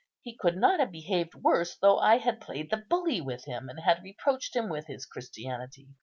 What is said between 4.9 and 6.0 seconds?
Christianity.